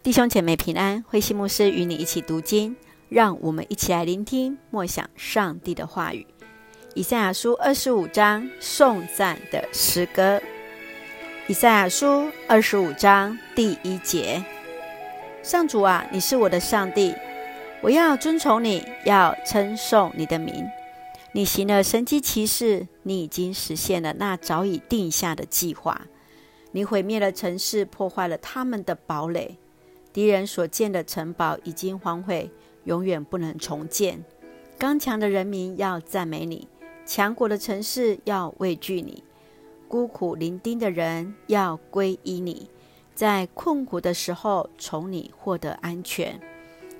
[0.00, 2.74] 弟兄姐妹平安，慧馨牧师与你一起读经，
[3.08, 6.24] 让我们一起来聆听默想上帝的话语。
[6.94, 10.40] 以赛亚书二十五章颂赞的诗歌。
[11.48, 14.42] 以赛亚书二十五章第一节：
[15.42, 17.12] 上主啊，你是我的上帝，
[17.82, 20.64] 我要尊崇你，要称颂你的名。
[21.32, 26.02] 你行了神迹奇事，你已经实现了那早已定下的计划。
[26.70, 29.58] 你毁灭了城市，破坏了他们的堡垒。
[30.18, 32.50] 敌人所建的城堡已经荒废，
[32.82, 34.24] 永远不能重建。
[34.76, 36.66] 刚强的人民要赞美你，
[37.06, 39.22] 强国的城市要畏惧你。
[39.86, 42.68] 孤苦伶仃的人要归依你，
[43.14, 46.40] 在困苦的时候从你获得安全。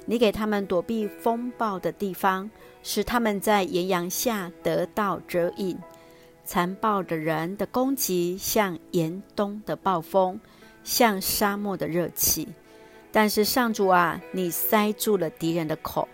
[0.06, 2.48] 你给他们躲避风暴的地方，
[2.84, 5.76] 使他们在炎阳下得到遮荫。
[6.44, 10.38] 残暴的人的攻击像严冬的暴风，
[10.84, 12.46] 像沙漠的热气。
[13.10, 16.08] 但是上主啊，你塞住了敌人的口，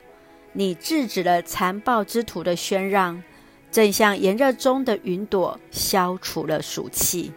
[0.52, 3.22] 你制止了残暴之徒的喧嚷，
[3.70, 7.32] 正像炎热中的云朵，消除了暑气。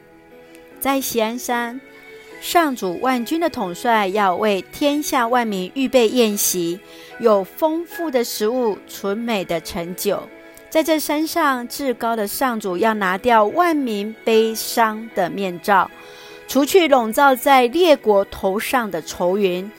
[0.80, 1.80] 在锡安山。
[2.40, 6.80] 上主万军的统帅要为天下万民预备宴席，
[7.20, 10.22] 有丰富的食物，纯美的陈酒。
[10.70, 15.90] 在这山上，至高的上主要拿掉万民悲伤的面罩，
[16.48, 19.70] 除去笼罩在列国头上的愁云。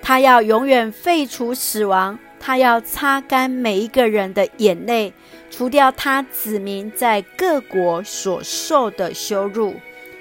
[0.00, 5.12] 他要永远废除死亡，他要擦干每一个人的眼泪，
[5.50, 9.74] 除掉他子民在各国所受的羞辱。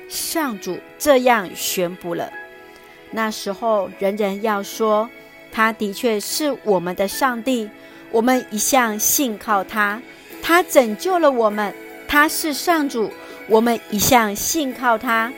[0.10, 2.32] 上主这样宣布了。
[3.12, 5.10] 那时候，人人要说
[5.52, 7.70] ：“他的确是我们的上帝，
[8.12, 10.02] 我们一向信靠他，
[10.42, 11.74] 他拯救了我们。
[12.08, 13.12] 他是上主，
[13.48, 15.32] 我们一向信靠他。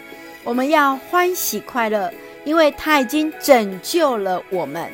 [0.50, 2.12] 我们要欢喜快乐，
[2.44, 4.92] 因为他已经拯救了我们。”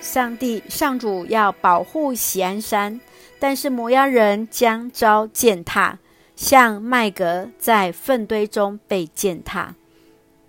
[0.00, 3.00] 上帝、上主要保护喜安山，
[3.40, 5.98] 但是摩押人将遭践踏。
[6.36, 9.74] 像麦格在粪堆中被践踏，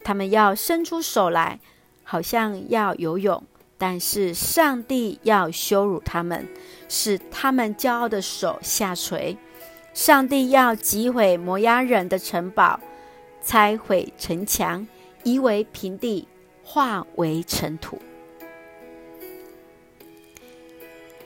[0.03, 1.59] 他们要伸出手来，
[2.03, 3.41] 好像要游泳，
[3.79, 6.47] 但是上帝要羞辱他们，
[6.87, 9.35] 使他们骄傲的手下垂。
[9.95, 12.79] 上帝要击毁摩押人的城堡，
[13.47, 14.85] 拆毁城墙，
[15.23, 16.27] 夷为平地，
[16.65, 17.97] 化为尘土。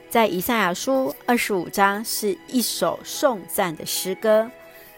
[0.08, 4.52] 在以赛亚书二十五章是一首颂赞的诗歌，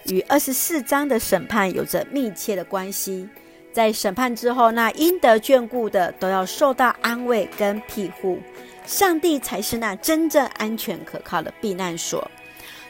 [0.08, 3.30] 与二十四章的审判有着密切的关系。
[3.72, 8.38] 在审判之后，那应得眷顾的都要受到安慰跟庇护，
[8.86, 12.30] 上帝才是那真正安全可靠的避难所。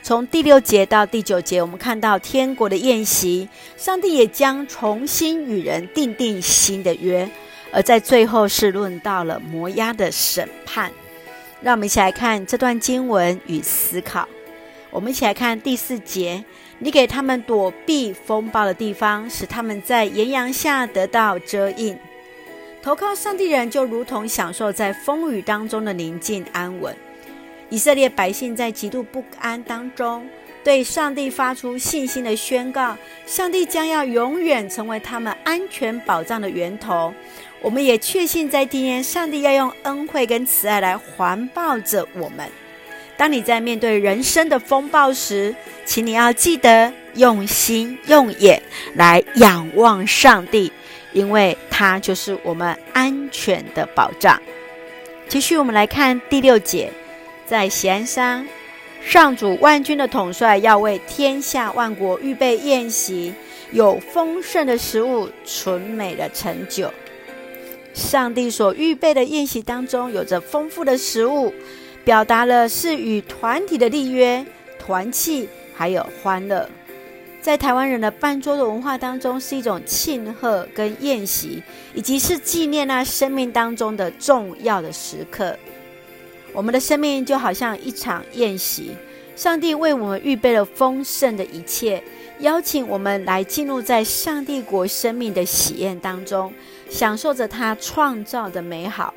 [0.02, 3.48] 从第六节到第九节，我们看到天国的宴席，
[3.78, 7.30] 上帝也将重新与人订定新的约，
[7.72, 10.92] 而在最后是论到了摩押的审判。
[11.62, 14.28] 让我们一起来看这段经文与思考。
[14.92, 16.44] 我们一起来看第四节：
[16.80, 21.98] 你给他们躲避风暴的地方，使他们在炎阳下得到遮荫。
[22.82, 26.94] 投靠上帝人就如同享受在风雨当中的宁静安稳。
[27.74, 30.24] 以色列百姓在极度不安当中，
[30.64, 32.96] 对上帝发出信心的宣告：
[33.26, 37.12] 上帝将要永远成为他们安全保障的源头。
[37.64, 42.48] 我们也确信，在今天，上帝要用恩惠跟慈爱来环抱着我们。
[43.18, 48.62] 当你在面对人生的风暴时，请你要记得用心用眼
[48.94, 50.72] 来仰望上帝，
[51.12, 54.40] 因为他就是我们安全的保障。
[55.28, 56.92] 继续，我们来看第六节，
[57.54, 58.48] 在咸山，
[59.00, 63.32] 上主万军的统帅要为天下万国预备宴席，
[63.72, 66.92] 有丰盛的食物，纯美的陈酒。
[67.94, 71.54] 上帝所预备的宴席当中，有着丰富的食物，
[72.04, 74.44] 表达了是与团体的立约、
[74.80, 76.68] 团契，还有欢乐。
[77.40, 81.62] 在台湾人的办桌的文化当中，是一种庆贺跟宴席，
[81.94, 85.56] 以及是纪念那生命当中的重要的时刻。
[86.54, 88.96] 我们的生命就好像一场宴席，
[89.36, 92.02] 上帝为我们预备了丰盛的一切。
[92.40, 96.54] 邀请我们来进入在上帝国生命的喜宴当中，
[96.90, 99.14] 享受着他创造的美好，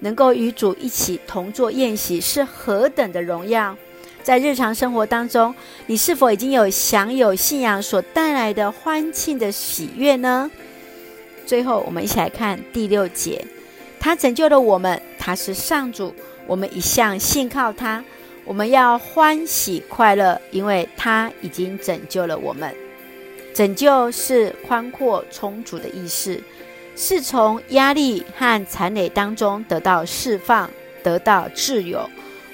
[0.00, 3.76] 能够与主一起同坐宴席是何等的荣耀！
[4.22, 5.54] 在日常生活当中，
[5.86, 10.50] 你是否已经有享有信仰所带来的欢庆的喜悦呢？
[11.44, 13.44] 最后，我们一起来看第六节：
[13.98, 16.14] 他拯救了我们，他是上主，
[16.46, 18.04] 我们一向信靠他。
[18.44, 22.74] 我们要欢喜快乐，因为他已经拯救了我们。
[23.54, 26.38] 拯救是宽阔充足的意思，
[26.94, 30.68] 是从压力和缠累当中得到释放，
[31.02, 32.06] 得到自由，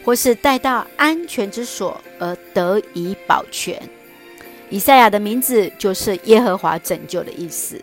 [0.05, 3.83] 或是带到安全之所而得以保全。
[4.69, 7.81] 以赛亚的名字就是耶和华拯救的意思。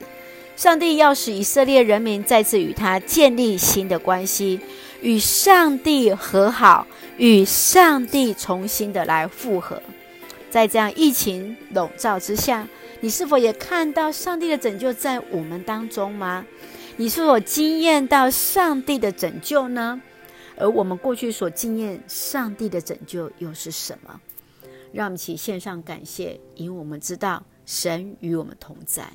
[0.55, 4.59] 上帝要使以色列人民再次与他建立新的关系，
[5.01, 9.81] 与上帝和好，与上帝重新的来复合。
[10.49, 12.67] 在这样疫情笼罩之下，
[13.01, 16.45] 你是否也看到上帝的拯救在我们当中吗？
[16.95, 20.01] 你是否经验到上帝的拯救呢？
[20.57, 24.19] 而我们过去所经验上帝的拯救又是什么？
[24.91, 29.07] 让我们一起献上感谢，因为我们知道神与我们同在。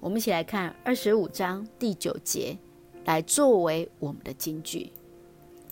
[0.00, 2.56] 我们一起来看二十五章第九节，
[3.04, 4.90] 来作为我们的金句。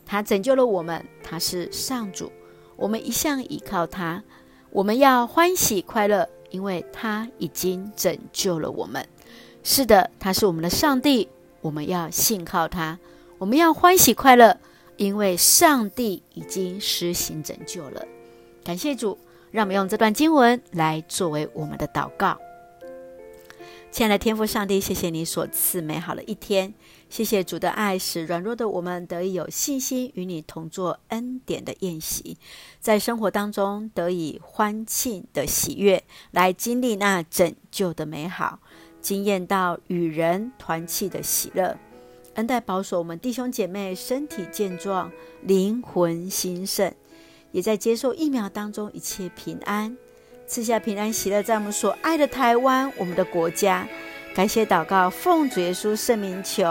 [0.07, 2.33] 他拯救了我们，他是上主，
[2.77, 4.23] 我们一向依靠他。
[4.71, 9.07] 我们要欢喜快乐，因为他已经拯救了我们。
[9.63, 11.29] 是的，他是我们的上帝，
[11.61, 12.99] 我们要信靠他。
[13.39, 14.57] 我们要欢喜快乐，
[14.97, 18.07] 因为上帝已经施行拯救了。
[18.63, 19.19] 感谢主，
[19.51, 22.39] 让我们用这段经文来作为我们的祷告。
[23.91, 26.75] 亲爱的天父上帝，谢谢你所赐美好的一天。
[27.09, 32.37] 谢谢主的爱，使软弱的我们得以有信心与你同作恩典的宴席，
[32.79, 38.59] 在生活当中得以欢庆的喜悦，来经历那拯救的美好，
[39.01, 41.79] 经验到与人团契的喜乐。
[42.35, 45.11] 恩待保守我们弟兄姐妹身体健壮，
[45.43, 46.93] 灵魂兴盛，
[47.51, 49.97] 也在接受疫苗当中一切平安，
[50.47, 53.87] 赐下平安喜乐，在我们所爱的台湾，我们的国家。
[54.35, 56.65] 感谢祷告，奉主耶稣圣名求，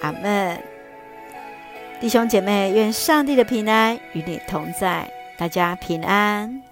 [0.00, 0.62] 阿门。
[2.00, 6.69] 弟兄姐妹，愿上帝的平安与你同在，大家平安。